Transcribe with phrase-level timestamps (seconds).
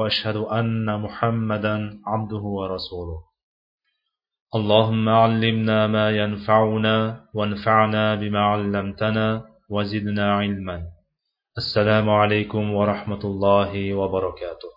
[0.00, 1.74] واشهد ان محمدا
[2.12, 3.18] عبده ورسوله
[4.58, 6.96] اللهم علمنا ما ينفعنا
[7.36, 9.26] وانفعنا بما علمتنا
[9.74, 10.76] وزدنا علما
[11.62, 14.70] السلام عليكم ورحمة الله وبركاته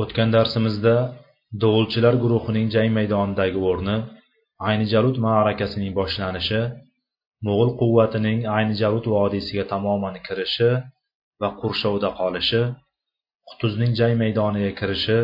[0.00, 0.94] o'tgan darsimizda
[1.62, 3.96] dovulchilar guruhining jang maydonidagi o'rni
[4.68, 6.60] ayni jalut ma'arakasining boshlanishi
[7.46, 10.70] mo'g'ul quvvatining ayni jalut vodiysiga tamoman kirishi
[11.40, 12.62] va qurshovda qolishi
[13.49, 15.19] qutuzning jang maydoniga kirishi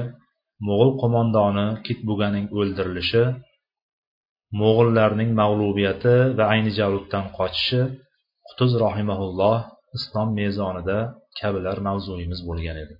[0.67, 3.23] mo'g'ul qo'mondoni kitbuganing o'ldirilishi
[4.59, 7.81] mo'g'ullarning mag'lubiyati va ayni javluddan qochishi
[8.47, 9.57] qutuz rohimaulloh
[9.97, 10.97] islom mezonida
[11.39, 12.95] kabilar mavzuyimiz bo'lgan edi.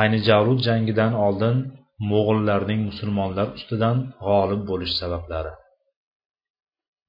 [0.00, 1.56] Ayni javlud jangidan oldin
[2.10, 5.52] mo'g'ullarning musulmonlar ustidan g'olib bo'lish sabablari.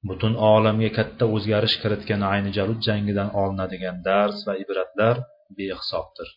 [0.10, 5.16] Butun olamga katta o'zgarish kiritgan ayni javlud jangidan olinadigan dars va ibratlar
[5.58, 6.28] behisobdir.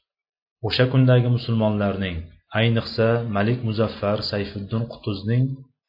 [0.67, 2.17] O'sha kundagi musulmonlarning
[2.59, 5.45] ayniqsa malik muzaffar sayfiddin qutuzning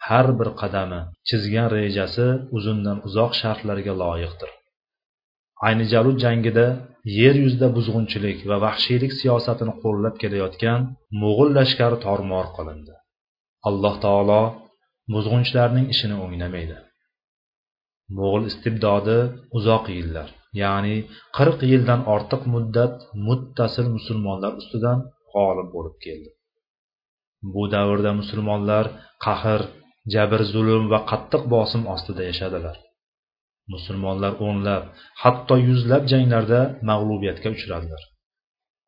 [0.08, 4.52] har bir qadami chizgan rejasi uzundan uzoq sharhlarga loyiqdir.
[5.68, 6.66] Aynijalud jangida
[7.20, 10.80] yer yuzida buzg'unchilik va vahshiylik siyosatini qo'llab kelayotgan
[11.22, 12.94] mo'g'ul lashkari tormor qilindi.
[13.70, 14.42] Alloh taolo
[15.14, 16.78] buzg'unchilarning ishini o'nglamaydi.
[18.18, 19.18] Mo'g'ul istibdodi
[19.58, 20.30] uzoq yillar.
[20.62, 20.96] Ya'ni
[21.38, 22.94] qirq yildan ortiq muddat
[23.28, 25.00] muttasil musulmonlar ustidan
[25.34, 26.30] g'olib bo'lib keldi.
[27.54, 28.86] Bu davrda musulmonlar
[29.26, 29.62] qahr
[30.14, 32.78] jabr zulm va qattiq bosim ostida yashadilar.
[33.74, 34.84] Musulmonlar o'nlab
[35.24, 38.02] hatto yuzlab janglarda mag'lubiyatga uchradilar.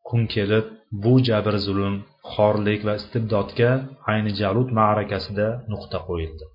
[0.08, 0.66] Kun kelib
[1.04, 1.96] bu jabr zulm
[2.34, 3.72] xorlik va istibdodga
[4.12, 6.46] ayni jalut ma'rakasida nuqta qo'yildi.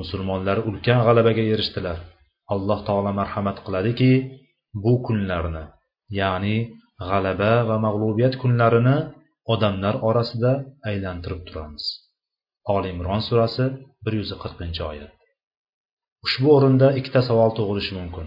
[0.00, 1.98] Musulmonlar ulkan g'alabaga erishdilar.
[2.54, 4.12] Alloh taolo marhamat qiladiki
[4.84, 5.64] bu kunlarni
[6.20, 6.56] ya'ni
[7.08, 8.96] g'alaba va mag'lubiyat kunlarini
[9.52, 10.52] odamlar orasida
[10.90, 11.84] aylantirib turamiz.
[12.74, 13.64] Oli imron surasi
[14.04, 15.12] bir yuz qirqinchi oyat.
[16.26, 18.26] Ushbu o'rinda ikkita savol tug'ilishi mumkin.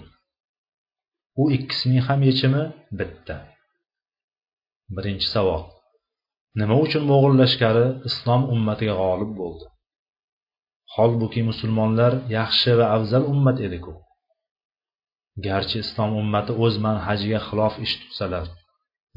[1.41, 2.63] U ikkisining ham yechimi
[2.99, 3.35] bitta.
[4.95, 5.63] Birinchi savol.
[6.59, 9.65] Nima uchun mo'g'ul lashkari islom ummatiga g'olib bo'ldi?
[10.95, 13.93] Holbuki musulmonlar yaxshi va afzal ummat ediku.
[15.45, 18.45] Garchi islom ummati o'z manhajiga xilof ish tutsalar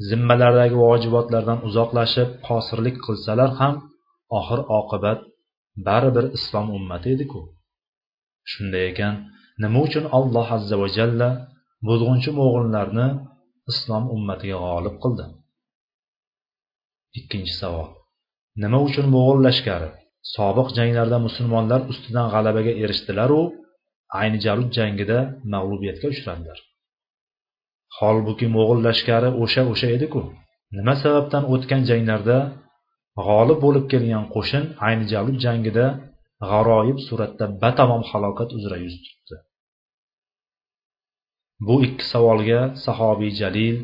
[0.09, 3.73] zimmalaridagi vojibotlardan uzoqlashib qosirlik qilsalar ham
[4.39, 5.19] oxir oqibat
[5.87, 7.39] baribir islom ummati ediku.
[8.51, 9.13] Shunday ekan
[9.61, 11.29] nima uchun alloh azza va jalla
[11.87, 13.07] buzg'unchi mo'g'inlarni
[13.71, 15.25] islom ummatiga g'olib qildi?
[17.19, 17.89] Ikkinchi savol.
[18.63, 19.89] Nima uchun mo'g'ul lashkari
[20.35, 23.41] sobiq janglarda musulmonlar ustidan g'alabaga erishdilaru
[24.19, 25.17] ayni jarud jangida
[25.53, 26.59] mag'lubiyatga uchradilar
[27.99, 30.21] holbuki mo'g'ul lashkari o'sha o'sha ediku.
[30.77, 32.37] Nima sababdan o'tgan janglarda
[33.27, 35.85] g'olib bo'lib kelgan qo'shin ayni jalud jangida
[36.49, 39.35] g'aroyib suratda batamom halokat uzra yuz tutdi.
[41.67, 43.77] Bu ikki savolga sahobiy jalil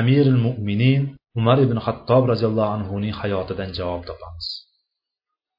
[0.00, 1.02] amiril mo'minin
[1.38, 4.46] umar ibn xattob roziyallohu anhuning hayotidan javob topamiz.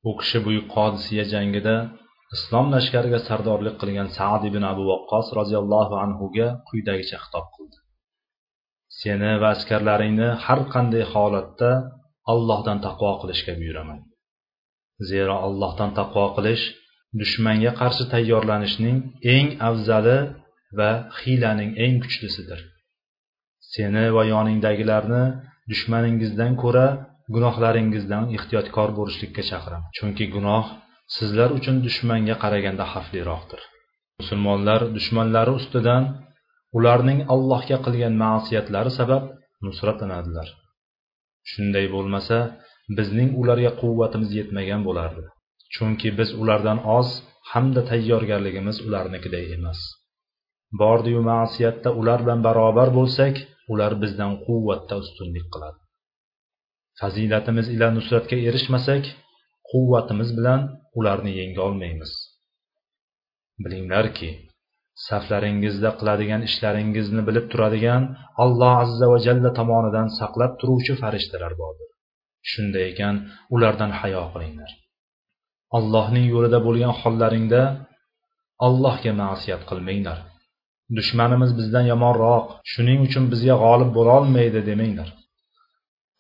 [0.10, 1.76] U kishi buyuk qodisiya jangida
[2.36, 7.78] islom lashkariga sardorlik qilgan sad ibn abu vaqqos roziyallohu anhuga quyidagicha xitob qildi.
[9.02, 11.72] Seni va askarlaringni har qanday holatda
[12.32, 14.00] allohdan taqvo qilishga buyuraman.
[15.10, 16.64] Zero allohdan taqvo qilish
[17.22, 18.98] dushmanga qarshi tayyorlanishning
[19.36, 20.18] eng afzali
[20.80, 22.60] va hiylaning eng kuchlisidir.
[23.74, 25.24] Seni va yoningdagilarni
[25.72, 26.88] dushmaningizdan ko'ra
[27.36, 29.90] gunohlaringizdan ehtiyotkor bo'lishlikka chaqiraman.
[29.98, 30.66] Chunki gunoh
[31.18, 33.62] sizlar uchun dushmanga qaraganda xavfliroqdir.
[34.22, 36.04] Musulmonlar dushmanlari ustidan
[36.78, 39.24] ularning allohga qilgan ma'siyatlari sabab
[39.66, 40.50] nusratlanadilar
[41.52, 42.38] shunday bo'lmasa
[42.98, 45.24] bizning ularga quvvatimiz yetmagan bo'lardi.
[45.76, 47.10] Chunki biz ulardan oz
[47.52, 49.80] hamda tayyorgarligimiz ularnikiday emas.
[50.82, 53.36] Bordiyu ma'siyatda ular bilan barobar bo'lsak
[53.74, 55.80] ular bizdan quvvatda ustunlik qiladi.
[57.00, 59.04] Fazilatimiz ila nusratga erishmasak
[59.72, 60.62] quvvatimiz bilan
[61.00, 62.12] ularni yenga olmaymiz.
[63.64, 64.30] Bilinglarki
[65.08, 68.04] saflaringizda qiladigan ishlaringizni bilib turadigan
[68.44, 71.90] alloh azza va jalla tomonidan saqlab turuvchi farishtalar bordir.
[72.52, 73.16] Shunday ekan
[73.56, 74.72] ulardan hayo qilinglar.
[75.78, 77.62] Allohning yo'lida bo'lgan hollaringda
[78.68, 80.18] allohga ma'siyat qilmanglar.
[80.98, 85.10] Dushmanimiz bizdan yomonroq shuning uchun bizga g'olib bo'lolmaydi demanglar.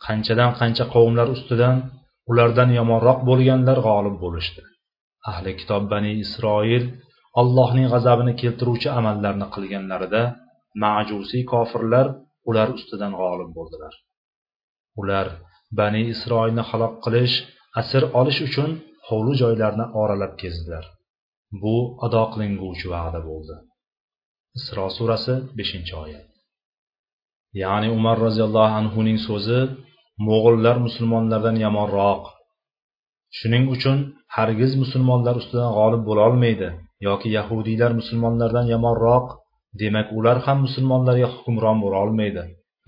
[0.05, 1.75] Qanchadan qancha qavmlar ustidan
[2.31, 4.61] ulardan yomonroq bo'lganlar g'olib bo'lishdi.
[5.31, 6.83] Ahli kitob bani isroil
[7.41, 10.23] allohning g'azabini keltiruvchi amallarni qilganlarida
[10.83, 12.07] majusiy kofirlar
[12.49, 13.93] ular ustidan g'olib bo'ldilar.
[15.01, 15.27] Ular
[15.79, 17.35] bani isroilni halok qilish
[17.81, 18.69] asir olish uchun
[19.07, 20.85] hovli joylarni oralab kezdilar.
[21.61, 21.75] Bu
[22.05, 23.55] ado qilinguvchi va'da bo'ldi.
[24.57, 26.27] Isro surasi beshinchi oyat.
[27.63, 29.59] Ya'ni umar roziyallohu anhuning so'zi
[30.27, 32.23] mo'g'ullar musulmonlardan yomonroq.
[33.37, 33.97] Shuning uchun
[34.37, 36.69] hargiz musulmonlar ustidan g'olib bo'lolmaydi
[37.07, 39.25] yoki yahudiylar musulmonlardan yomonroq
[39.81, 42.43] demak ular ham musulmonlarga hukmron bo'lolmaydi.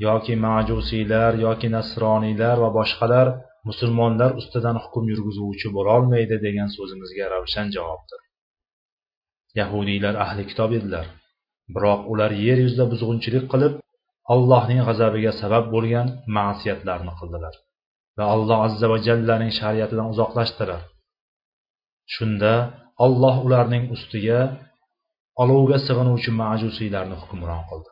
[0.08, 3.28] Yoki majusiylar yoki nasroniylar va boshqalar
[3.70, 8.20] musulmonlar ustidan hukm yurgizuvchi bo'lolmaydi degan so'zimizga ravshan javobdir.
[9.60, 11.06] Yahudiylar ahli kitob edilar.
[11.76, 13.74] Biroq ular yer yuzida buzg'unchilik qilib
[14.34, 16.08] allohning g'azabiga sabab bo'lgan
[16.38, 17.56] ma'siyatlarni qildilar
[18.18, 20.82] va alloh azza va jallaning shariatidan uzoqlashdilar.
[22.16, 22.54] Shunda
[23.06, 24.40] olloh ularning ustiga
[25.42, 27.92] olovga sig'inuvchi majusiylarni hukmron qildi.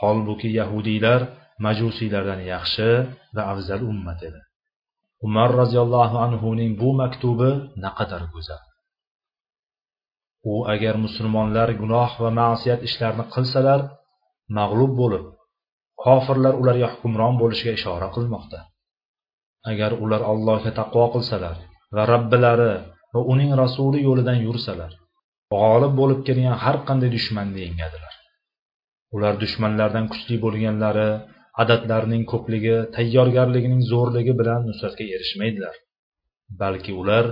[0.00, 1.20] Holbuki yahudiylar
[1.66, 2.90] majusiylardan yaxshi
[3.36, 4.40] va afzal ummat edi.
[5.26, 7.50] Umar roziyallohu anhuning bu maktubi
[7.84, 8.62] naqadar go'zal.
[10.52, 13.80] U agar musulmonlar gunoh va ma'siyat ishlarini qilsalar
[14.58, 15.24] mag'lub bo'lib
[16.04, 18.58] kofirlar ularga hukmron bo'lishiga ishora qilmoqda.
[19.70, 21.56] Agar ular allohga taqvo qilsalar
[21.96, 22.72] va robbilari
[23.14, 24.92] va uning rasuli yo'lidan yursalar
[25.54, 28.14] g'olib bo'lib kelgan har qanday dushmanni yengadilar
[29.16, 31.08] ular dushmanlardan kuchli bo'lganlari
[31.62, 35.74] adadlarining ko'pligi tayyorgarligining zo'rligi bilan nusratga erishmaydilar.
[36.62, 37.24] Balki ular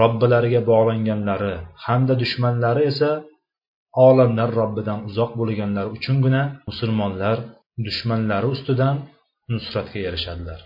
[0.00, 1.54] robbilariga bog'langanlari
[1.86, 3.10] hamda dushmanlari esa
[4.06, 7.36] olamlar robbidan uzoq bo'lganlari uchungina musulmonlar
[7.86, 8.96] dushmanlari ustidan
[9.52, 10.60] nusratga erishadilar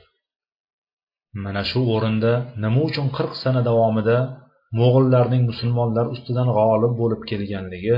[1.44, 2.32] mana shu o'rinda
[2.64, 4.18] nima uchun qirq sana davomida
[4.78, 7.96] mo'g'illarning musulmonlar ustidan g'olib bo'lib kelganligi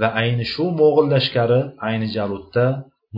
[0.00, 2.66] va ayni shu mo'g'il lashkari ayni jaludda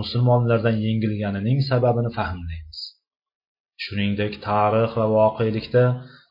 [0.00, 2.80] musulmonlardan yengilganining sababini fahmlaymiz.
[3.84, 5.84] Shuningdek tarix va voqelikda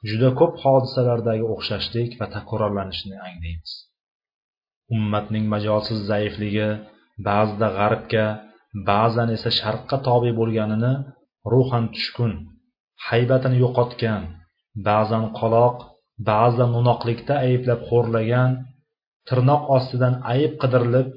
[0.10, 3.72] juda ko'p hodisalardagi o'xshashlik va takrorlanishni anglaymiz.
[4.96, 6.70] Ummatning majolsiz zaifligi
[7.28, 8.26] ba'zida g'arbga
[8.90, 10.94] ba'zan esa sharqqa tobe bo'lganini
[11.52, 12.32] ruhan tushkun
[13.08, 14.22] haybatini yo'qotgan
[14.88, 15.76] ba'zan qoloq
[16.30, 18.52] ba'zan no'noqlikda ayblab xo'rlagan
[19.28, 21.08] tirnoq ostidan ayb qidirilib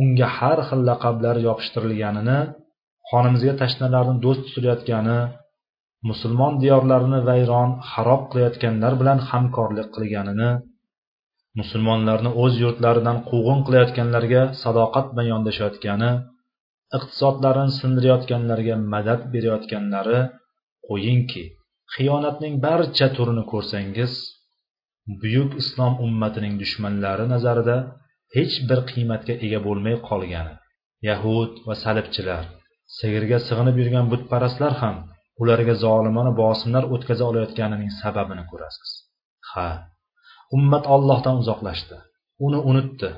[0.00, 2.38] unga har xil laqablar yopishtirilganini
[3.10, 5.18] qonimizga tashnalarni do'st tutilayotgani
[6.08, 10.50] musulmon diyorlarini vayron xarob qilayotganlar bilan hamkorlik qilganini
[11.60, 16.10] musulmonlarni o'z yurtlaridan quvg'in qilayotganlarga sadoqat bilan yondashayotgani
[16.96, 20.20] iqtisodlarini sindirayotganlarga madad berayotganlari
[20.88, 21.44] qo'yingki
[21.94, 24.12] xiyonatning barcha turini ko'rsangiz
[25.22, 27.76] buyuk islom ummatining dushmanlari nazarida
[28.36, 30.54] hech bir qiymatga ega bo'lmay qolgani
[31.08, 32.44] yahud va salibchilar
[32.98, 34.96] sigirga sig'inib yurgan butparastlar ham
[35.42, 38.90] ularga zolimona bosimlar o'tkaza olayotganining sababini ko'rasiz.
[39.50, 39.68] Ha
[40.56, 41.96] ummat ollohdan uzoqlashdi.
[42.46, 43.10] Uni unutdi.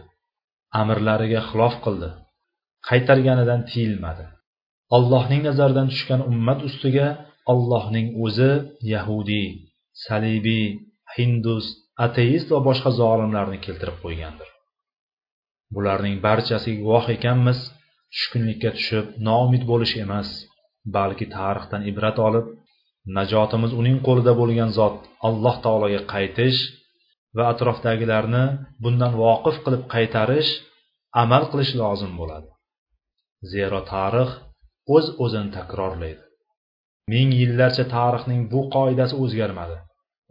[0.81, 2.09] Amrlariga xilof qildi.
[2.89, 4.25] Qaytarganidan tiyilmadi.
[4.97, 7.09] Allohning nazaridan tushgan ummat ustiga
[7.53, 8.53] allohning o'zi
[8.93, 9.49] yahudiy
[10.05, 10.67] salibiy
[11.17, 11.65] hindus
[12.07, 14.49] ateist va boshqa zolimlarni keltirib qo'ygandir.
[15.75, 17.59] Bularning barchasiga guvoh ekanmiz
[18.15, 20.29] tushkunlikka tushib noumid bo'lish emas
[20.97, 22.47] balki tarixdan ibrat olib
[23.17, 24.97] najotimiz uning qo'lida bo'lgan zot
[25.29, 26.59] alloh taologa qaytish
[27.37, 28.45] va atrofdagilarni
[28.85, 30.51] bundan voqif qilib qaytarish
[31.23, 32.51] amal qilish lozim bo'ladi.
[33.53, 34.31] Zero tarix
[34.95, 36.23] o'z o'zini takrorlaydi.
[37.13, 39.79] Ming yillarcha tarixning bu qoidasi o'zgarmadi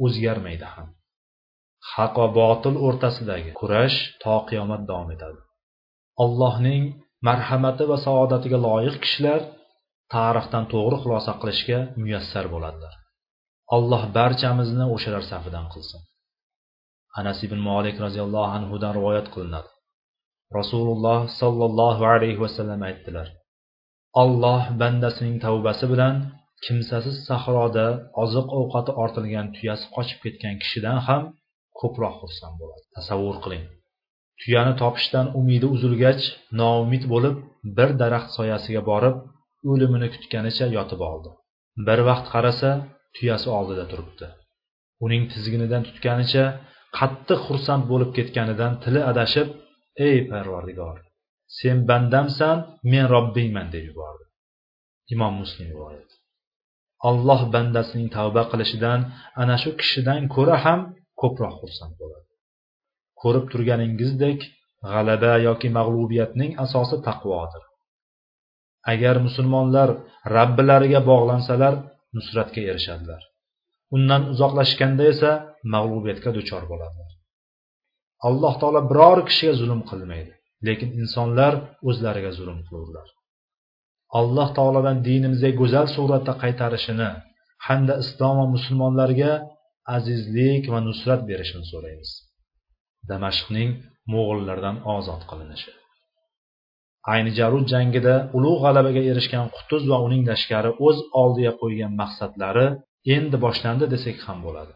[0.06, 0.88] o'zgarmaydi ham.
[1.94, 5.40] Haq va botil o'rtasidagi kurash to qiyomat davom etadi.
[6.24, 6.84] Allohning
[7.28, 9.42] marhamati va saodatiga loyiq kishilar
[10.16, 12.94] tarixdan to'g'ri xulosa qilishga muyassar bo'ladilar.
[13.76, 16.02] Alloh barchamizni o'shalar safidan qilsin.
[17.20, 19.70] Anas ibn molik roziyallohu anhudan rivoyat qilinadi.
[20.58, 23.28] Rasululloh sollallohu alayhi vasallam aytdilar
[24.22, 26.16] olloh bandasining tavbasi bilan
[26.66, 27.88] kimsasiz sahroda
[28.24, 31.22] oziq ovqati ortilgan tuyasi qochib ketgan kishidan ham
[31.80, 32.84] ko'proq xursand bo'ladi.
[32.96, 33.64] Tasavvur qiling.
[34.42, 36.24] Tuyani topishdan umidi uzilgach
[36.60, 37.36] noumid bo'lib
[37.78, 39.16] bir daraxt soyasiga borib
[39.72, 41.30] o'limini kutganicha yotib oldi.
[41.88, 42.70] Bir vaqt qarasa
[43.16, 44.28] tuyasi oldida turibdi.
[45.06, 46.46] Uning tizginidan tutganicha
[46.98, 49.48] qattiq xursand bo'lib ketganidan tili adashib
[50.08, 50.98] ey parvardigor
[51.60, 52.58] sen bandamsan
[52.92, 54.26] men robbingman deb yubordi.
[55.14, 56.10] Imom muslim rivoyat.
[57.10, 59.00] Alloh bandasining tavba qilishidan
[59.42, 60.80] ana shu kishidan ko'ra ham
[61.22, 62.32] ko'proq xursand bo'ladi.
[63.22, 64.40] Ko'rib turganingizdek
[64.92, 67.64] g'alaba yoki mag'lubiyatning asosi taqvodir.
[68.94, 69.90] Agar musulmonlar
[70.36, 71.74] rabbilariga bog'lansalar
[72.16, 73.22] nusratga erishadilar.
[73.96, 75.32] Undan uzoqlashganda esa
[75.74, 77.12] mag'lubiyatga duchor bo'ladilar.
[78.28, 80.34] Alloh taolo biror kishiga zulm qilmaydi
[80.68, 81.54] lekin insonlar
[81.90, 83.08] o'zlariga zulm qilurlar.
[84.20, 87.10] Alloh taolodan dinimizga go'zal suratda qaytarishini
[87.68, 89.32] hamda islom va musulmonlarga
[89.96, 92.12] azizlik va nusrat berishini so'raymiz.
[93.10, 93.70] Damashqning
[94.14, 95.72] mo'g'illardan ozod qilinishi.
[97.14, 102.68] Ayni jarud jangida ulug' g'alabaga erishgan qutuz va uning lashkari o'z oldiga qo'ygan maqsadlari
[103.16, 104.74] endi boshlandi desak ham bo'ladi.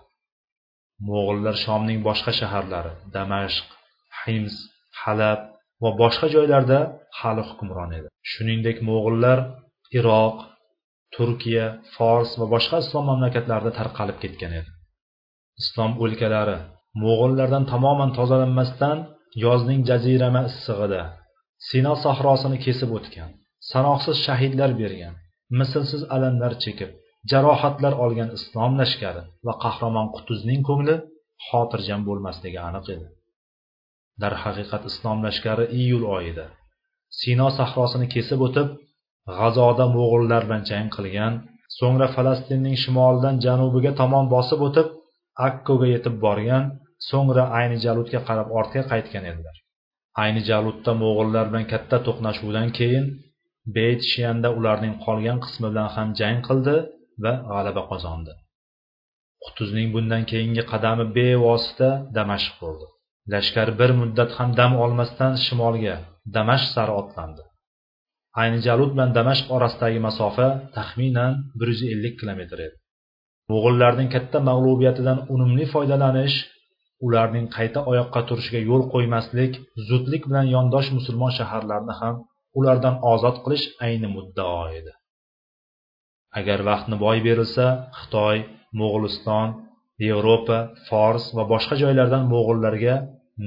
[1.10, 3.68] Mo'g'illar shomning boshqa shaharlari damashq
[4.22, 4.56] hims
[5.02, 5.40] halab
[5.84, 6.80] va boshqa joylarda
[7.20, 8.08] hali hukmron edi.
[8.32, 9.38] Shuningdek mo'g'illar
[10.00, 10.38] iroq
[11.16, 14.70] turkiya fors va boshqa islom mamlakatlarida tarqalib ketgan edi.
[15.62, 16.58] Islom o'lkalari
[17.04, 18.98] mo'g'illardan tamoman tozalanmasdan
[19.46, 21.02] yozning jazirama issig'ida
[21.70, 23.30] sino sahrosini kesib o'tgan
[23.72, 25.14] sanoqsiz shahidlar bergan
[25.60, 26.92] mislsiz alamlar chekib
[27.32, 30.96] jarohatlar olgan islom lashkari va qahramon qutuzning ko'ngli
[31.48, 33.08] xotirjam bo'lmasligi aniq edi.
[34.22, 36.46] Darhaqiqat islom lashkari iyul oyida
[37.22, 38.68] sino sahrosini kesib o'tib
[39.38, 41.34] g'azoda mo'g'ullar bilan jang qilgan
[41.78, 44.88] so'ngra falastinning shimolidan janubiga tomon bosib o'tib
[45.48, 46.64] akkoga yetib borgan
[47.10, 49.56] so'ngra ayni jaludga qarab ortga qaytgan edilar.
[50.24, 53.06] Ayni jaludda mo'g'ullar bilan katta to'qnashuvdan keyin
[53.76, 56.76] beyt shiyanda ularning qolgan qismi bilan ham jang qildi.
[57.24, 58.34] Va g'alaba qozondi.
[59.46, 62.86] Qutuzning bundan keyingi qadami bevosita damashq bo'ldi.
[63.34, 65.96] Lashkar bir muddat ham dam olmasdan shimolga
[66.36, 67.44] damashq sari otlandi.
[68.42, 70.48] Ayni jalud bilan damashq orasidagi masofa
[70.78, 72.76] taxminan bir yuz ellik kilometr edi.
[73.52, 76.38] Mo'g'ullarning katta mag'lubiyatidan unumli foydalanish
[77.06, 79.54] ularning qayta oyoqqa turishiga yo'l qo'ymaslik
[79.90, 82.16] zudlik bilan yondosh musulmon shaharlarni ham
[82.60, 84.92] ulardan ozod qilish ayni muddao edi.
[86.40, 87.66] Agar vaqtni boy berilsa
[88.00, 88.38] xitoy
[88.80, 89.48] mo'g'uliston
[90.08, 90.58] yevropa
[90.88, 92.96] fors va boshqa joylardan mo'g'ullarga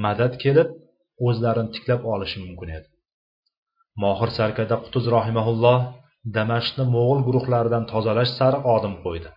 [0.05, 0.69] madad kelib
[1.27, 2.89] o'zlarini tiklab olishi mumkin edi.
[4.03, 5.79] Mohir sarkada qutuz rohimaulloh
[6.37, 9.31] damashqni mo'g'ul guruhlaridan tozalash sari odim qo'ydi.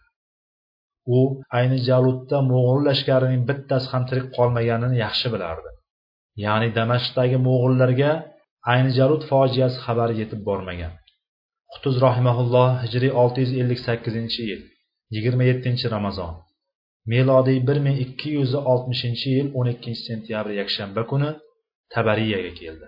[1.18, 1.20] U
[1.58, 5.70] ayni jaludda mo'g'ul lashkarining bittasi ham tirik qolmaganini yaxshi bilardi.
[6.46, 8.12] Ya'ni damashqdagi mo'g'ullarga
[8.74, 10.94] ayni jalud fojiasi xabari yetib bormagan.
[11.76, 14.62] Qutuz rohimaulloh hijriy olti yuz ellik sakkizinchi yil
[15.16, 16.34] yigirma yettinchi ramazon.
[17.12, 21.30] Melodiy bir ming ikki yuz oltmishinchi yil o'n ikkinchi sentyabr yakshanba kuni
[21.94, 22.88] tabariyaga keldi.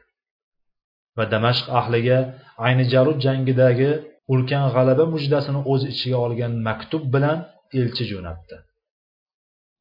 [1.18, 2.20] Va damashq ahliga
[2.68, 3.92] ayni jarud jangidagi
[4.34, 7.38] ulkan g'alaba mujdasini o'z ichiga olgan maktub bilan
[7.80, 8.58] elchi jo'natdi.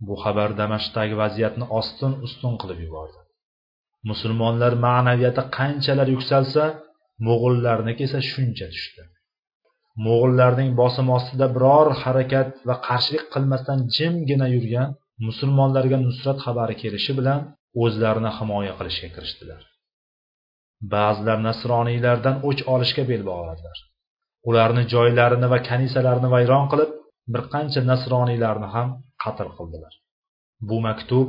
[0.07, 3.21] Bu xabar damashqdagi vaziyatni ostin ustun qilib yubordi.
[4.11, 6.65] Musulmonlar ma'naviyati qanchalar yuksalsa
[7.27, 9.03] mo'g'ullarniki esa shuncha tushdi.
[10.07, 14.89] Mo'g'ullarning bosim ostida biror harakat va qarshilik qilmasdan jimgina yurgan
[15.27, 17.41] musulmonlarga nusrat xabari kelishi bilan
[17.85, 19.63] o'zlarini himoya qilishga kirishdilar.
[20.95, 23.79] Ba'zilar nasroniylardan o'ch olishga bel bog'ladilar.
[24.49, 26.91] Ularni joylarini va kanisalarini vayron qilib
[27.33, 28.89] bir qancha nasroniylarni ham
[29.25, 29.93] qatl qildilar.
[30.69, 31.29] Bu maktub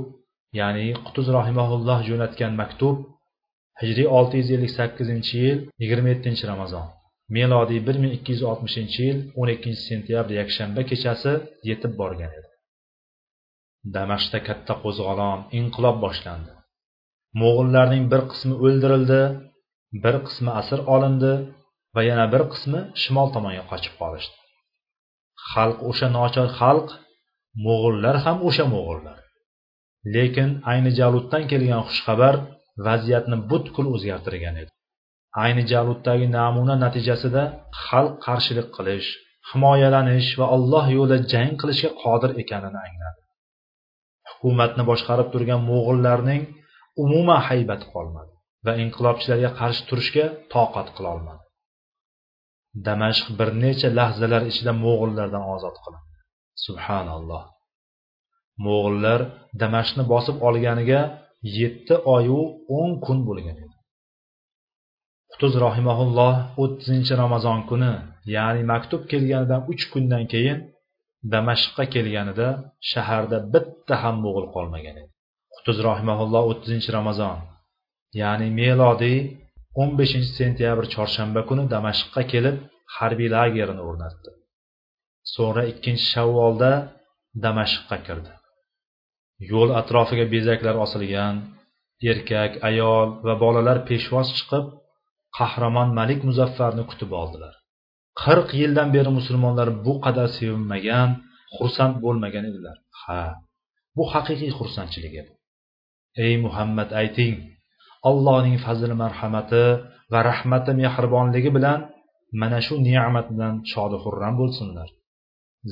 [0.60, 2.96] ya'ni qutuz rahimaulloh jo'natgan maktub
[3.82, 6.86] hijriy olti yuz ellik sakkizinchi yil yigirma yettinchi ramazon.
[7.36, 11.34] Melodiy bir ming ikki yuz oltmishinchi yil o'n ikkinchi sentyabr yakshanba kechasi
[11.70, 12.50] yetib borgan edi.
[13.96, 16.52] Damashqda katta qo'zg'olon inqilob boshlandi.
[17.42, 19.22] Mo'g'ullarning bir qismi o'ldirildi
[20.04, 21.34] bir qismi asir olindi
[21.96, 24.36] va yana bir qismi shimol tomonga qochib qolishdi.
[25.52, 26.88] Xalq o'sha nochor xalq
[27.66, 29.18] mo'g'ullar ham o'sha mo'g'ullar.
[30.16, 32.36] Lekin ayni jaluddan kelgan xushxabar
[32.86, 34.72] vaziyatni butkul o'zgartirgan edi.
[35.44, 37.44] Ayni jaluddagi namuna natijasida
[37.86, 39.10] xalq qarshilik qilish
[39.50, 43.22] himoyalanish va alloh yo'lida jang qilishga qodir ekanini angladi.
[44.30, 46.44] Hukumatni boshqarib turgan mo'g'illarning
[47.04, 48.34] umuman haybati qolmadi
[48.66, 51.44] va inqilobchilarga qarshi turishga toqat qilolmadi
[52.86, 56.18] damashq bir necha lahzalar ichida mo'g'illardan ozod qilindi.
[56.66, 57.44] Subhanalloh.
[58.66, 59.20] Mo'g'illar
[59.62, 61.02] damashqni bosib olganiga
[61.58, 62.40] yetti oyu
[62.80, 63.76] o'n kun bo'lgan edi.
[65.32, 67.94] Qutuz rohimaulloh o'ttizinchi ramazon kuni
[68.36, 70.60] ya'ni maktub kelganidan uch kundan keyin
[71.34, 72.50] damashqqa kelganida
[72.92, 75.12] shaharda bitta ham mo'g'ul qolmagan edi.
[75.56, 77.38] Qutuz rohimaulloh o'ttizinchi ramazon
[78.22, 79.20] ya'ni melodiy
[79.82, 82.58] o'n beshinchi sentyabr chorshanba kuni damashqqa kelib
[82.98, 84.30] harbiy lagerini o'rnatdi.
[85.34, 86.72] So'ngra ikkinchi shavvolda
[87.46, 88.32] damashqqa kirdi.
[89.52, 91.36] Yo'l atrofiga bezaklar osilgan
[92.12, 94.66] erkak ayol va bolalar peshvoz chiqib
[95.38, 97.54] qahramon malik muzaffarni kutib oldilar.
[98.24, 101.10] Qirq yildan beri musulmonlar bu qadar sevinmagan
[101.56, 102.78] xursand bo'lmagan edilar.
[103.02, 103.22] Ha
[103.98, 105.32] bu haqiqiy xursandchilik edi.
[106.26, 107.36] Ey muhammad ayting
[108.10, 109.66] allohning fazli marhamati
[110.12, 111.80] va rahmati mehribonligi bilan
[112.42, 114.90] mana shu ne'mat bilan shodi xurram bo'lsinlar.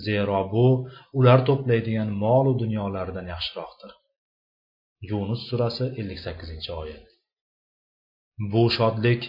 [0.06, 0.68] Zero bu
[1.18, 3.92] ular to'playdigan molu dunyolaridan yaxshiroqdir.
[5.10, 7.06] Yunus surasi ellik sakkizinchi oyat.
[8.52, 9.22] Bu shodlik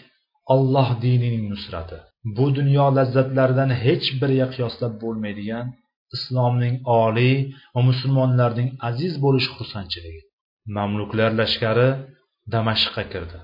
[0.55, 1.99] olloh dinining nusrati.
[2.37, 5.67] Bu dunyo lazzatlaridan hech biriga qiyoslab bo'lmaydigan
[6.17, 7.37] islomning oliy
[7.75, 10.23] va musulmonlarning aziz bo'lish xursandchiligi.
[10.77, 11.89] Mamluklar lashkari
[12.55, 13.39] damashqqa kirdi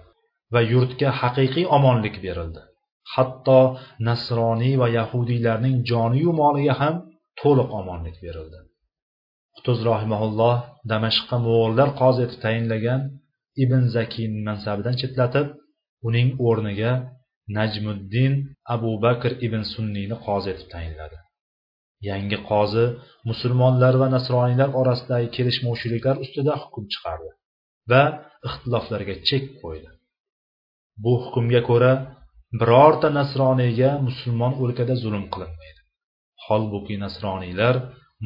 [0.52, 2.62] va yurtga haqiqiy omonlik berildi.
[3.14, 3.60] Hatto
[4.08, 6.94] nasroniy va yahudiylarning joniyu moliga ham
[7.40, 8.58] to'liq omonlik berildi.
[9.56, 10.56] Qutuz rohimaulloh
[10.92, 13.00] damashqqa mo'g'ullar qozi etib tayinlagan
[13.64, 15.46] ibn zakiyni mansabidan chetlatib
[16.08, 16.92] uning o'rniga
[17.58, 18.32] najmuddin
[18.74, 21.18] abu bakr ibn sunniyni qozi etib tayinladi.
[22.08, 22.84] Yangi qozi
[23.30, 27.30] musulmonlar va nasroniylar orasidagi kelishmovchiliklar ustida hukm chiqardi
[27.90, 28.02] va
[28.48, 29.90] ixtiloflarga chek qo'ydi.
[31.02, 31.92] Bu hukmga ko'ra
[32.60, 35.80] birorta nasroniyga musulmon o'lkada zulm qilinmaydi.
[36.46, 37.74] Holbuki nasroniylar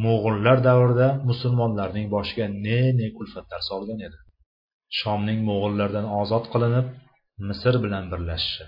[0.05, 4.19] mo'g'ullar davrida musulmonlarning boshiga ne ne kulfatlar solgan edi.
[4.99, 6.87] Shomning mo'g'ullardan ozod qilinib
[7.49, 8.67] misr bilan birlashishi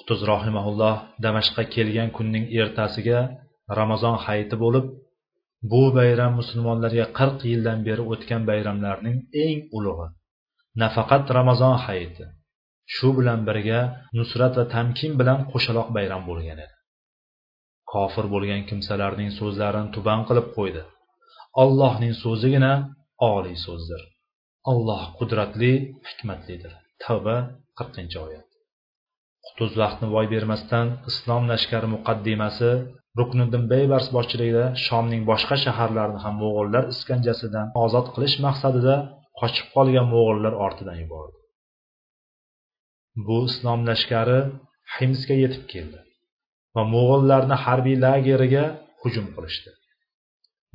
[0.00, 3.20] qutuz rohimaulloh damashqqa kelgan kunning ertasiga
[3.78, 4.86] ramazon hayiti bo'lib
[5.70, 10.08] bu bayram musulmonlarga qirq yildan beri o'tgan bayramlarning eng ulug'i
[10.82, 12.24] nafaqat ramazon hayiti
[12.94, 13.80] shu bilan birga
[14.18, 16.74] nusrat va tamkin bilan qo'shaloq bayram bo'lgan edi.
[17.92, 20.82] Kofir bo'lgan kimsalarning so'zlarini tuban qilib qo'ydi.
[21.62, 22.72] Allohning so'zigina
[23.32, 24.02] oliy so'zdir.
[24.72, 25.72] Alloh qudratli
[26.08, 26.72] hikmatlidir.
[27.02, 27.36] Tavba
[27.78, 28.48] qirqinchi oyat.
[29.46, 32.70] Qutuz vaqtni voy bermasdan islom lashkari muqaddimasi
[33.18, 38.94] rukniddin beybars boshchiligida shomning boshqa shaharlarini ham mo'g'ullar iskanjasidan ozod qilish maqsadida
[39.40, 41.38] qochib qolgan mo'g'ullar ortidan yubordi.
[43.26, 44.38] Bu islom lashkari
[44.96, 45.98] himsga yetib keldi.
[46.76, 48.64] Va mo'g'illarni harbiy lageriga
[49.02, 49.70] hujum qilishdi.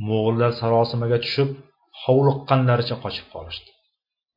[0.09, 1.49] Mo'g'illar sarosimaga tushib
[2.03, 3.69] hovliqqanlaricha qochib qolishdi.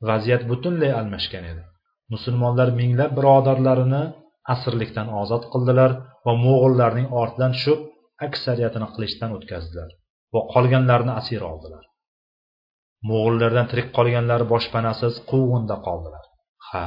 [0.08, 1.62] Vaziyat butunlay almashgan edi.
[2.14, 4.02] Musulmonlar minglab birodarlarini
[4.54, 5.90] asirlikdan ozod qildilar
[6.26, 7.80] va mo'g'illarning ortidan tushib
[8.26, 9.90] aksariyatini qilichdan o'tkazdilar
[10.34, 11.84] va qolganlarini asir oldilar.
[13.10, 16.24] Mo'g'illardan tirik qolganlari boshpanasiz quvg'inda qoldilar.
[16.68, 16.86] Ha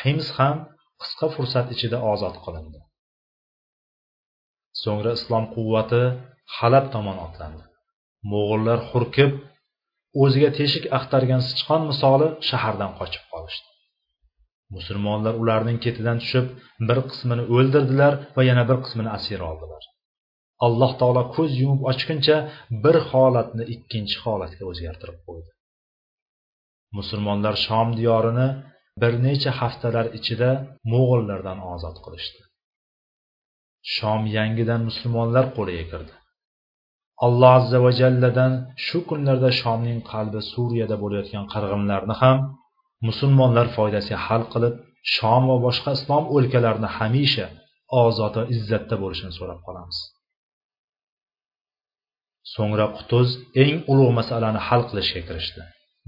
[0.00, 0.56] hims ham
[1.02, 2.80] qisqa fursat ichida ozod qilindi.
[4.82, 6.02] So'ngra islom quvvati
[6.56, 7.62] halab tomon otlandi.
[8.32, 9.30] Mo'g'ullar hurkib
[10.22, 13.68] o'ziga teshik axtargan sichqon misoli shahardan qochib qolishdi.
[14.76, 16.46] Musulmonlar ularning ketidan tushib
[16.88, 19.82] bir qismini o'ldirdilar va yana bir qismini asir oldilar.
[20.66, 22.36] Alloh taolo ko'z yumib ochguncha
[22.84, 25.50] bir holatni ikkinchi holatga o'zgartirib qo'ydi.
[26.98, 28.48] Musulmonlar shom diyorini
[29.02, 30.50] bir necha haftalar ichida
[30.92, 32.40] mo'g'ullardan ozod qilishdi.
[33.94, 36.14] Shom yangidan musulmonlar qo'liga kirdi.
[37.26, 38.52] Alloh azza va jalladan
[38.86, 42.36] shu kunlarda shomning qalbi suriyada bo'layotgan qirg'inlarni ham
[43.08, 44.74] musulmonlar foydasiga hal qilib
[45.14, 47.46] shom va boshqa islom o'lkalarini hamisha
[48.04, 49.98] ozod va izzatda bo'lishini so'rab qolamiz.
[52.54, 53.28] So'ngra qutuz
[53.62, 55.62] eng ulug' masalani hal qilishga kirishdi.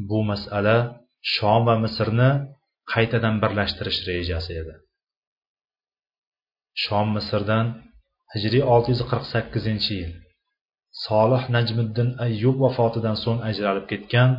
[0.08, 0.76] Bu masala
[1.34, 2.30] shom va misrni
[2.92, 4.74] qaytadan birlashtirish rejasi edi.
[6.84, 7.66] Shom misrdan
[8.34, 10.12] hijriy olti yuz qirq sakkizinchi yil.
[11.04, 14.30] Solih najmiddin ayyub vafotidan so'ng ajralib ketgan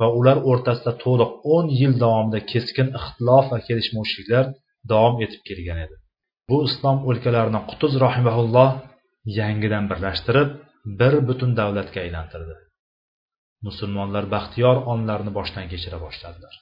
[0.00, 4.44] va ular o'rtasida to'liq 10 yil davomida keskin ixtilof va kelishmovchiliklar
[4.92, 5.96] davom etib kelgan edi.
[6.50, 8.70] Bu islom o'lkalarini qutuz rahimaulloh
[9.40, 10.50] yangidan birlashtirib
[11.00, 12.54] bir butun davlatga aylantirdi.
[13.66, 16.54] Musulmonlar baxtiyor onlarni boshdan kechira boshladilar.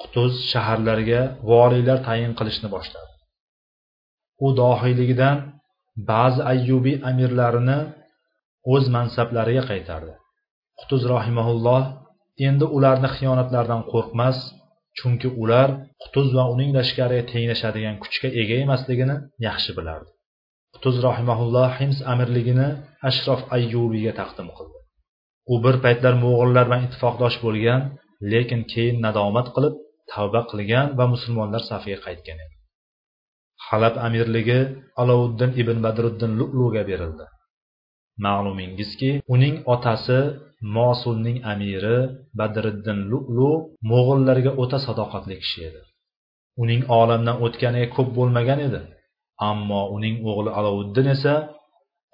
[0.00, 3.09] Qutuz shaharlarga voriylar tayin qilishni boshladi.
[4.44, 5.36] U dohiyligidan
[6.10, 7.78] ba'zi ayyubiy amirlarini
[8.74, 10.12] o'z mansablariga qaytardi.
[10.80, 11.82] Qutuz rohimaulloh
[12.48, 14.38] endi ularni xiyonatlardan qo'rqmas
[14.98, 15.68] chunki ular
[16.02, 20.10] qutuz va uning lashkariga tenglashadigan kuchga ega emasligini yaxshi bilardi.
[20.74, 22.68] Qutuz rohimaulloh hims amirligini
[23.08, 24.78] ashrof ayyubiyga taqdim qildi.
[25.52, 27.80] U bir paytlar mo'g'illar bilan ittifoqdosh bo'lgan
[28.32, 29.74] lekin keyin nadomat qilib
[30.12, 32.49] tavba qilgan va musulmonlar safiga qaytgan edi.
[33.68, 34.60] Halab amirligi
[35.00, 37.26] alovuddin ibn badruddin lu'luga berildi.
[38.24, 40.18] Ma'lumingizki uning otasi
[40.76, 41.98] mosulning amiri
[42.38, 43.50] badriddin lu'lu
[43.90, 45.80] mo'g'illarga o'ta sadoqatli kishi edi.
[46.62, 48.80] Uning olamdan o'tganiga ko'p bo'lmagan edi
[49.50, 51.34] ammo uning o'g'li alovuddin esa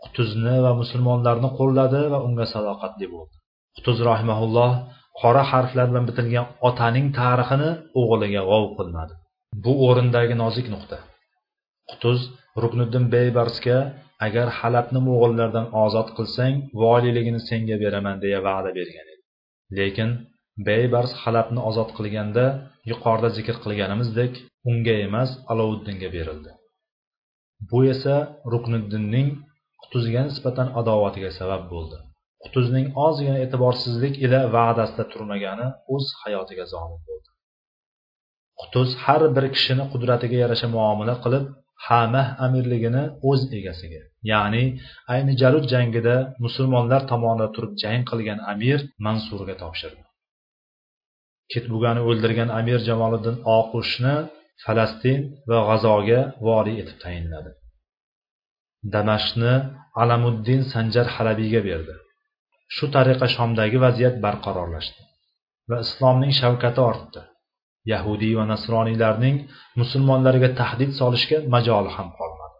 [0.02, 3.34] qutuzni va musulmonlarni qo'lladi va unga sadoqatli bo'ldi.
[3.76, 4.70] Qutuz rahimaulloh
[5.20, 9.12] qora harflar bilan bitilgan otaning tarixini o'g'liga g'ov qilmadi.
[9.64, 10.96] Bu o'rindagi nozik nuqta.
[11.90, 12.20] Qutuz
[12.62, 13.78] rukniddin beybarsga
[14.26, 19.22] agar halabni mo'g'illardan ozod qilsang voliyligini senga beraman deya va'da bergan edi.
[19.78, 20.10] Lekin
[20.68, 22.44] beybars halabni ozod qilganda
[22.90, 24.32] yuqorida zikr qilganimizdek
[24.70, 26.50] unga emas alovuddinga berildi.
[27.70, 28.16] Bu esa
[28.52, 29.28] rukniddinning
[29.82, 31.98] qutuzga nisbatan adovatiga sabab bo'ldi.
[32.44, 37.30] Qutuzning ozgina e'tiborsizlik ila va'dasida turmagani o'z hayotiga zomin bo'ldi.
[38.60, 41.44] Qutuz har bir kishini qudratiga yarasha muomala qilib
[41.86, 44.64] hamah amirligini o'z egasiga ya'ni
[45.14, 50.02] ayni jarud jangida musulmonlar tomonida turib jang qilgan amir mansurga topshirdi.
[51.52, 54.14] Ketbugani o'ldirgan amir jamoliddin oqushni
[54.64, 57.50] falastin va g'azoga voliy etib tayinladi.
[58.94, 59.54] Damashqni
[60.02, 61.94] alamuddin sanjar halabiyga berdi.
[62.74, 65.00] Shu tariqa shomdagi vaziyat barqarorlashdi
[65.70, 67.20] va islomning shavkati ortdi.
[67.92, 69.36] Yahudiy va nasroniylarning
[69.80, 72.56] musulmonlarga tahdid solishga majoli ham qolmadi.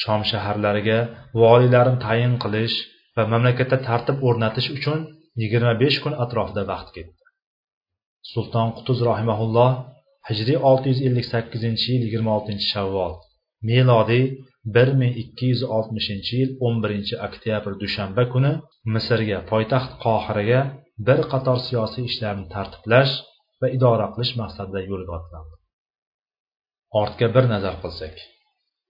[0.00, 0.98] Shom shaharlariga
[1.42, 2.76] voliylarni tayin qilish
[3.16, 5.00] va mamlakatda tartib o'rnatish uchun
[5.42, 7.22] yigirma besh kun atrofida vaqt ketdi.
[8.32, 9.70] Sulton qutuz rahimaulloh
[10.28, 13.14] hijriy olti yuz ellik sakkizinchi yil yigirma oltinchi shavvol
[13.68, 14.24] melodiy
[14.74, 18.52] bir ming ikki yuz oltmishinchi yil o'n birinchi oktyabr dushanba kuni
[18.94, 20.60] misrga poytaxt qohiraga
[21.06, 23.14] bir qator siyosiy ishlarni tartiblash
[23.60, 25.54] va idora qilish maqsadida yo'lga otlandi
[27.00, 28.16] ortga bir nazar qilsak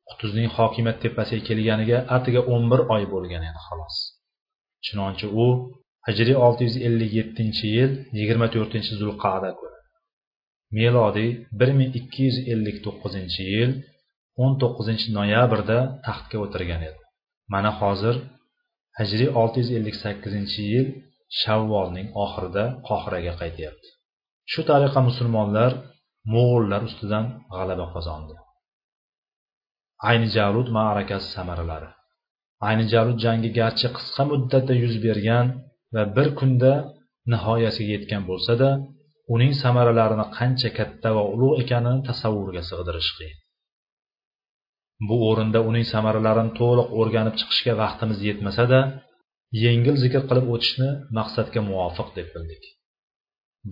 [0.09, 3.97] qutuzning hokimiyat tepasiga kelganiga atigi o'n bir oy bo'lgan edi xolos.
[4.85, 5.47] Chunonchi u
[6.07, 9.79] hijriy olti yuz ellik yettinchi yil yigirma to'rtinchi zulqada kuni
[10.79, 13.73] melodiy bir ming ikki yuz ellik to'qqizinchi yil
[14.43, 17.01] o'n to'qqizinchi noyabrda taxtga o'tirgan edi.
[17.53, 18.17] Mana hozir
[18.99, 20.87] hijriy olti yuz ellik sakkizinchi yil
[21.41, 23.89] shavvolning oxirida qohiraga qaytyapti.
[24.53, 25.71] Shu tariqa musulmonlar
[26.35, 28.35] mo'g'ullar ustidan g'alaba qozondi.
[30.09, 31.91] Ayni jarud ma'rakasi samaralari
[32.69, 35.47] ayni jarud jangi garchi qisqa muddatda yuz bergan
[35.95, 36.73] va bir kunda
[37.33, 38.69] nihoyasiga yetgan bo'lsa-da,
[39.35, 43.39] uning samaralarini qancha katta va ulug' ekanini tasavvurga sig'dirish qiyin.
[45.09, 48.81] Bu o'rinda uning samaralarini to'liq o'rganib chiqishga vaqtimiz yetmasa-da,
[49.65, 52.65] yengil zikr qilib o'tishni maqsadga muvofiq deb bildik.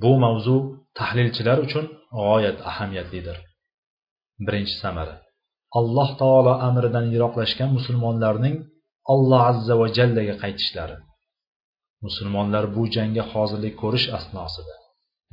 [0.03, 0.57] Bu mavzu
[0.99, 1.85] tahlilchilar uchun
[2.19, 3.37] g'oyat ahamiyatlidir.
[4.47, 5.17] Birinchi samara
[5.79, 8.57] alloh taolo amridan yiroqlashgan musulmonlarning
[9.13, 10.97] alloh azza va jallaga qaytishlari.
[12.07, 14.75] Musulmonlar bu jangga hozirlik ko'rish asnosida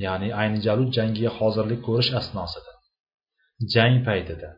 [0.05, 2.71] ya'ni ayni jalud jangiga hozirlik ko'rish asnosida.
[3.73, 4.49] Jang paytida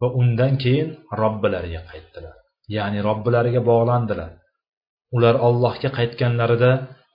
[0.00, 0.88] va undan keyin
[1.20, 2.36] robbilariga qaytdilar
[2.76, 4.30] ya'ni robbilariga bog'landilar.
[5.16, 6.70] Ular ollohga qaytganlarida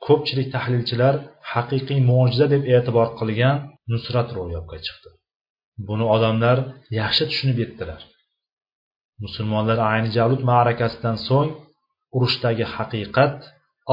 [0.05, 1.15] ko'pchilik tahlilchilar
[1.53, 3.55] haqiqiy mo'jiza deb e'tibor qilgan
[3.91, 5.09] nusrat ro'yobga chiqdi.
[5.87, 6.57] Buni odamlar
[6.99, 8.01] yaxshi tushunib yetdilar.
[9.23, 11.49] Musulmonlar ayni javud ma'rakasidan so'ng
[12.15, 13.35] urushdagi haqiqat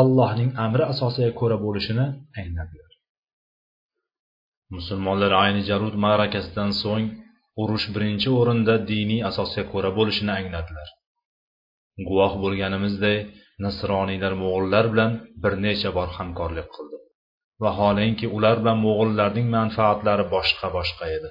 [0.00, 2.06] allohning amri asosiga ko'ra bo'lishini
[2.40, 2.92] angladilar.
[4.76, 7.06] Musulmonlar ayni jarud ma'rakasidan so'ng
[7.62, 10.88] urush birinchi o'rinda diniy asosga ko'ra bo'lishini angladilar.
[12.08, 13.18] Guvoh bo'lganimizday
[13.64, 16.98] nasroniylar mo'g'ullar bilan bir necha bor hamkorlik qildi.
[17.64, 21.30] Vaholanki ular bilan mo'g'ullarning manfaatlari boshqa boshqa edi.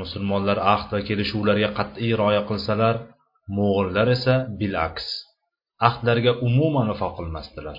[0.00, 2.96] Musulmonlar ahd va kelishuvlarga qat'iy rioya qilsalar
[3.58, 5.06] mo'g'ullar esa bilaks.
[5.88, 7.78] Ahdlarga umuman vafo qilmasdilar.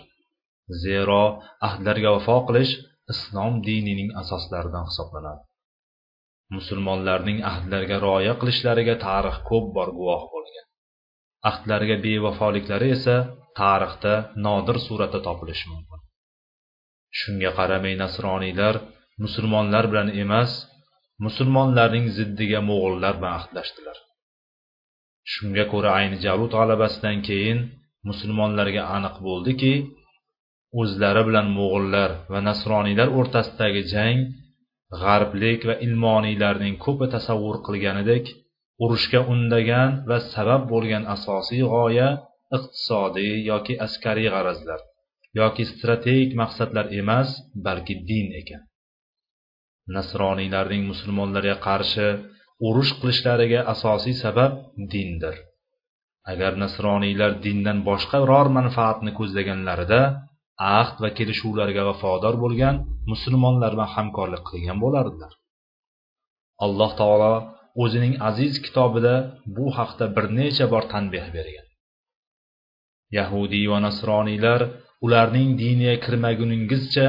[0.84, 1.24] Zero
[1.68, 2.74] ahdlarga vafo qilish
[3.14, 5.44] islom dinining asoslaridan hisoblanadi.
[6.56, 10.66] Musulmonlarning ahdlarga rioya qilishlariga tarix ko'p bor guvoh bo'lgan.
[11.50, 13.16] Ahdlariga bevafoliklari esa
[13.60, 14.14] tarixda
[14.46, 16.00] nodir suratda topilishi mumkin.
[17.20, 18.76] Shunga qaramay nasroniylar
[19.24, 20.52] musulmonlar bilan emas
[21.26, 23.98] musulmonlarning ziddiga mo'g'ullar bilan ahdlashdilar.
[25.34, 27.60] Shunga ko'ra ayni javud g'alabasidan keyin
[28.10, 29.74] musulmonlarga aniq bo'ldiki
[30.82, 34.20] o'zlari bilan mo'g'ullar va nasroniylar o'rtasidagi jang
[35.02, 38.26] g'arblik va ilmoniylarning ko'pi tasavvur qilganidek
[38.84, 42.10] urushga undagan va sabab bo'lgan asosiy g'oya
[42.58, 44.82] iqtisodiy yoki askariy g'arazlar
[45.40, 47.30] yoki strategik maqsadlar emas
[47.66, 48.62] balki din ekan.
[49.98, 52.08] Nasroniylarning musulmonlarga qarshi
[52.68, 54.52] urush qilishlariga asosiy sabab
[54.94, 55.36] dindir.
[56.32, 60.02] Agar nasroniylar dindan boshqa biror manfaatni ko'zlaganlarida
[60.80, 62.76] ahd va kelishuvlarga vafodor bo'lgan
[63.12, 65.32] musulmonlar bilan hamkorlik qilgan bo'lardilar.
[66.66, 67.34] Alloh taolo
[67.84, 69.16] o'zining aziz kitobida
[69.58, 71.68] bu haqda bir necha bor tanbeh bergan.
[73.18, 74.62] Yahudiy va nasroniylar
[75.06, 77.08] ularning diniga kirmaguningizcha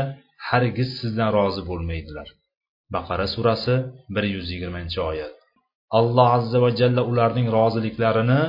[0.49, 2.29] hargiz sizdan rozi bo'lmaydilar.
[2.95, 3.75] Baqara surasi
[4.15, 5.35] bir yuz yigirmanchi oyat.
[5.99, 8.43] Alloh azza va jalla ularning roziliklarini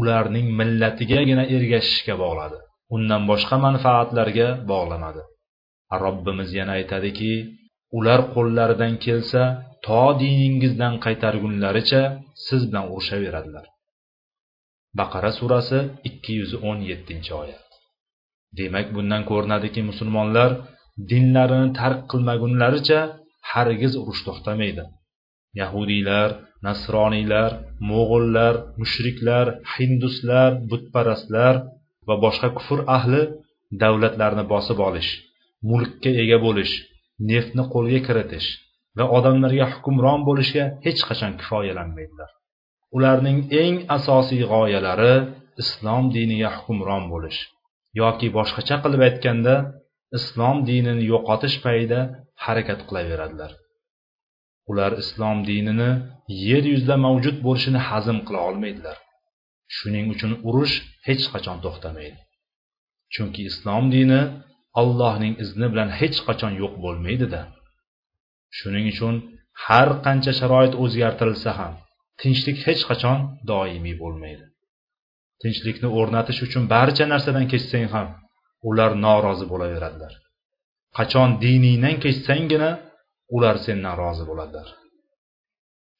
[0.00, 2.58] ularning millatigagina ergashishga bog'ladi.
[2.94, 5.22] Undan boshqa manfaatlarga bog'lamadi
[6.04, 7.32] robbimiz yana aytadiki
[7.98, 9.42] ular qo'llaridan kelsa
[9.84, 12.02] to diningizdan qaytargunlaricha
[12.46, 13.66] siz bilan urushaveradilar.
[14.98, 17.68] Baqara surasi ikki yuz o'n yettinchi oyat.
[18.58, 20.50] Demak bundan ko'rinadiki musulmonlar
[21.10, 23.00] dinlarini tark qilmagunlaricha
[23.52, 24.84] hargiz urush to'xtamaydi.
[25.60, 26.28] Yahudiylar
[26.66, 27.50] nasroniylar
[27.90, 31.54] mo'g'ullar mushriklar hinduslar butparastlar
[32.08, 33.22] va boshqa kufr ahli
[33.82, 35.10] davlatlarni bosib olish
[35.70, 36.74] mulkka ega bo'lish
[37.30, 38.48] neftni qo'lga kiritish
[38.98, 42.30] va odamlarga hukmron bo'lishga hech qachon kifoyalanmaydilar.
[42.96, 45.14] Ularning eng asosiy g'oyalari
[45.62, 47.40] islom diniga hukmron bo'lish
[48.00, 49.54] yoki boshqacha qilib aytganda
[50.18, 52.00] islom dinini yo'qotish payida
[52.44, 53.52] harakat qilaveradilar.
[54.70, 55.90] Ular islom dinini
[56.48, 58.96] yer yuzida mavjud bo'lishini hazm qila olmaydilar.
[59.76, 60.74] Shuning uchun urush
[61.06, 62.20] hech qachon to'xtamaydi.
[63.14, 64.20] Chunki islom dini
[64.80, 67.40] allohning izni bilan hech qachon yo'q bo'lmaydida.
[68.58, 69.14] Shuning uchun
[69.66, 71.72] har qancha sharoit o'zgartirilsa ham
[72.20, 73.18] tinchlik hech qachon
[73.50, 74.44] doimiy bo'lmaydi.
[75.42, 78.08] Tinchlikni o'rnatish uchun barcha narsadan kechsang ham
[78.68, 80.12] ular norozi bo'laveradilar.
[80.98, 82.70] Qachon diningdan kechsanggina
[83.36, 84.68] ular sendan rozi bo'ladilar.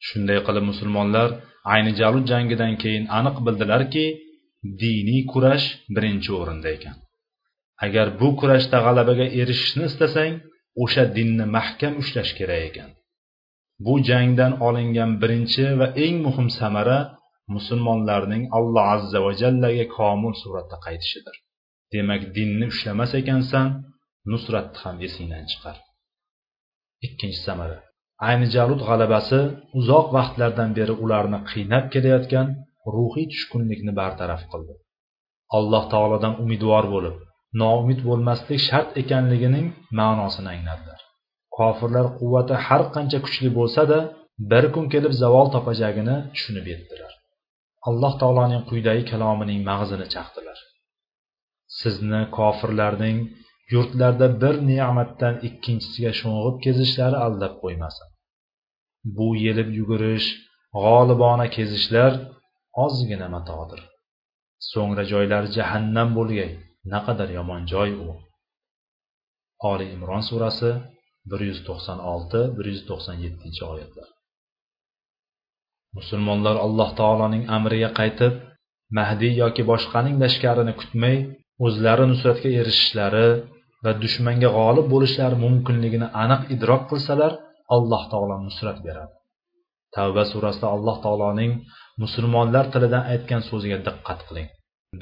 [0.06, 1.28] Shunday qilib musulmonlar
[1.74, 4.06] ayni jalut jangidan keyin aniq bildilarki
[4.82, 6.96] diniy kurash birinchi o'rinda ekan.
[7.86, 10.32] Agar bu kurashda g'alabaga erishishni istasang
[10.82, 12.90] o'sha dinni mahkam ushlash kerak ekan.
[13.84, 16.98] Bu jangdan olingan birinchi va eng muhim samara
[17.54, 21.36] musulmonlarning alloh azza va jallaga komil suratda qaytishidir.
[21.92, 23.66] Demak dinni ushlamas ekansan
[24.32, 25.76] nusratni ham esingdan chiqar.
[27.06, 27.78] Ikkinchi samara.
[28.28, 29.40] Ayni jalut g'alabasi
[29.78, 32.46] uzoq vaqtlardan beri ularni qiynab kelayotgan
[32.94, 34.74] ruhiy tushkunlikni bartaraf qildi.
[35.58, 37.16] Alloh taolodan umidvor bo'lib
[37.60, 39.66] noumid bo'lmaslik shart ekanligining
[39.98, 41.00] ma'nosini angladilar.
[41.56, 43.98] Kofirlar quvvati har qancha kuchli bo'lsa-da,
[44.50, 47.12] bir kun kelib zavol topajagini tushunib yetdilar.
[47.88, 50.58] Alloh taoloning quyidagi kalomining mag'zini chaqdilar.
[51.80, 53.18] Sizni kofirlarning
[53.72, 58.08] yurtlarda bir ne'matdan ikkinchisiga sho'ng'ib kezishlari aldab qo'ymasin.
[59.16, 60.26] Bu yelib yugurish
[60.82, 62.12] g'olibona kezishlar
[62.84, 63.80] ozgina matodir.
[64.70, 66.50] So'ngra joylari jahannam bo'lgay.
[66.92, 68.08] Naqadar yomon joy u.
[69.70, 70.70] Oli imron surasi
[71.30, 74.08] bir yuz to'qson olti bir yuz to'qson yettinchi oyatlar.
[75.98, 78.34] Musulmonlar alloh taoloning amriga qaytib
[78.98, 81.16] mahdiy yoki boshqaning lashkarini kutmay
[81.66, 83.28] o'zlari nusratga erishishlari
[83.84, 87.32] va dushmanga g'olib bo'lishlari mumkinligini aniq idrok qilsalar
[87.76, 89.14] alloh taolo nusrat beradi.
[89.96, 91.52] Tavba surasida alloh taoloning
[92.02, 94.48] musulmonlar tilidan aytgan so'ziga diqqat qiling.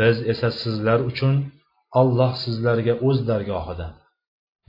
[0.01, 1.35] Biz esa sizlar uchun
[2.01, 3.93] olloh sizlarga o'z dargohidan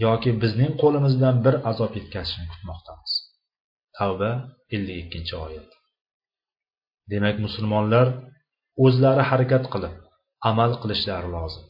[0.05, 3.11] yoki bizning qo'limizdan bir azob yetkazishini kutmoqdamiz.
[3.97, 4.31] Tavba
[4.75, 5.69] ellik ikkinchi oyat.
[7.11, 8.07] Demak musulmonlar
[8.85, 9.95] o'zlari harakat qilib
[10.49, 11.65] amal qilishlari lozim.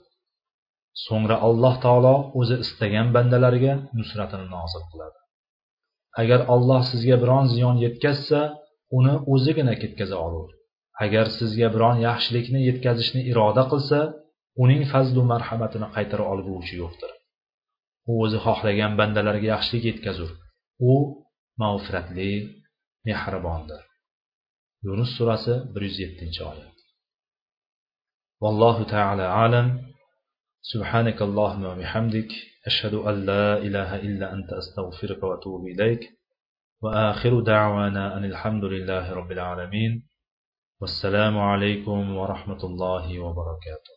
[1.05, 5.17] So'ngra alloh taolo o'zi istagan bandalariga nusratini nozil qiladi.
[6.21, 8.39] Agar alloh sizga biron ziyon yetkazsa
[8.97, 10.49] uni o'zigina ketkaza olur.
[11.05, 13.99] Agar sizga biron yaxshilikni yetkazishni iroda qilsa
[14.62, 17.12] uning fazlu marhamatini qaytara olguvchi yo'qdir
[18.11, 20.31] u o'zi xohlagan bandalarga yaxshilik yetkazur
[20.90, 20.94] u
[21.62, 22.31] mag'firatli
[23.09, 23.83] mehribondir
[24.87, 26.76] yunus surasi bir yuz yettinchi oyat
[28.42, 29.68] vallohu taala alam
[30.72, 32.31] سبحانك اللهم وبحمدك
[32.66, 36.02] أشهد أن لا إله إلا أنت أستغفرك وأتوب إليك
[36.83, 39.92] وآخر دعوانا أن الحمد لله رب العالمين
[40.81, 43.94] والسلام عليكم ورحمة الله وبركاته